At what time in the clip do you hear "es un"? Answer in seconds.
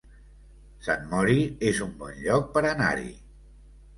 1.71-1.91